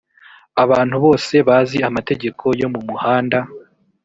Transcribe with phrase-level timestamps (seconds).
[0.63, 3.39] abantu bose bazi amategeko yo mu muhanda